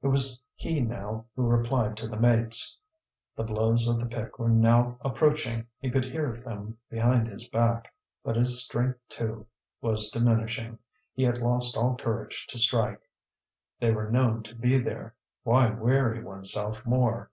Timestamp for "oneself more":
16.22-17.32